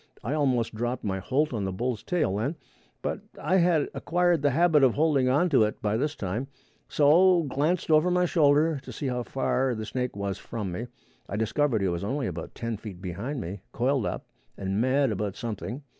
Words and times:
I 0.23 0.33
almost 0.33 0.73
dropped 0.73 1.03
my 1.03 1.19
holt 1.19 1.53
on 1.53 1.63
the 1.63 1.71
bull's 1.71 2.01
tail 2.01 2.37
then, 2.37 2.55
but 3.03 3.19
I 3.39 3.57
had 3.57 3.87
acquired 3.93 4.41
the 4.41 4.49
habit 4.49 4.83
of 4.83 4.95
holding 4.95 5.29
on 5.29 5.47
to 5.49 5.61
it 5.63 5.79
by 5.79 5.95
this 5.95 6.15
time, 6.15 6.47
so 6.89 7.43
glanced 7.43 7.91
over 7.91 8.09
my 8.09 8.25
shoulder 8.25 8.79
to 8.81 8.91
see 8.91 9.05
how 9.09 9.21
far 9.21 9.75
the 9.75 9.85
snake 9.85 10.15
was 10.15 10.39
from 10.39 10.71
me. 10.71 10.87
I 11.29 11.35
discovered 11.35 11.83
he 11.83 11.87
was 11.87 12.03
only 12.03 12.25
about 12.25 12.55
ten 12.55 12.77
feet 12.77 12.99
behind 12.99 13.41
me, 13.41 13.59
coiled 13.73 14.07
up 14.07 14.25
and 14.57 14.81
mad 14.81 15.11
about 15.11 15.35
something. 15.35 15.83